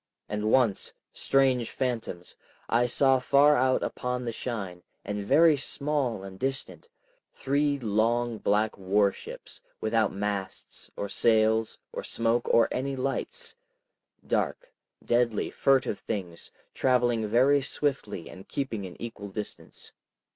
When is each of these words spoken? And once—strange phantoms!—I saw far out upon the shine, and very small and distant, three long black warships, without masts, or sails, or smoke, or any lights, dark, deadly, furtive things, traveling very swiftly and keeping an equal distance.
And 0.27 0.49
once—strange 0.49 1.69
phantoms!—I 1.69 2.87
saw 2.87 3.19
far 3.19 3.55
out 3.55 3.83
upon 3.83 4.25
the 4.25 4.31
shine, 4.31 4.81
and 5.05 5.23
very 5.23 5.55
small 5.55 6.23
and 6.23 6.39
distant, 6.39 6.87
three 7.33 7.77
long 7.77 8.39
black 8.39 8.79
warships, 8.79 9.61
without 9.79 10.11
masts, 10.11 10.89
or 10.97 11.07
sails, 11.07 11.77
or 11.93 12.01
smoke, 12.01 12.49
or 12.51 12.67
any 12.71 12.95
lights, 12.95 13.55
dark, 14.25 14.73
deadly, 15.05 15.51
furtive 15.51 15.99
things, 15.99 16.49
traveling 16.73 17.27
very 17.27 17.61
swiftly 17.61 18.27
and 18.27 18.47
keeping 18.49 18.87
an 18.87 18.99
equal 18.99 19.29
distance. 19.29 19.93